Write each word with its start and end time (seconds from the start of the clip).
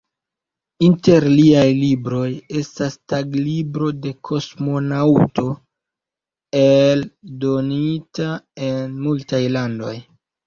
Inter 0.85 1.25
liaj 1.31 1.65
libroj 1.79 2.29
estas 2.61 2.95
"Taglibro 3.13 3.91
de 4.05 4.13
kosmonaŭto", 4.29 5.45
eldonita 6.61 8.31
en 8.69 8.97
multaj 9.05 9.43
landoj. 9.59 9.93